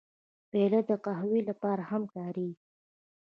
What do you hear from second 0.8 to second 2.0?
د قهوې لپاره